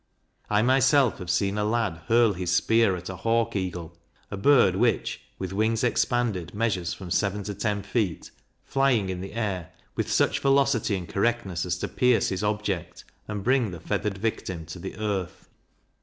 [0.49, 3.95] I myself have seen a lad hurl his spear at a hawk eagle
[4.31, 8.31] (a bird which, with wings expanded, measures from seven to ten feet),
[8.63, 13.43] flying in the air, with such velocity and correctness as to pierce his object, and
[13.43, 15.47] bring the feathered victim to the earth.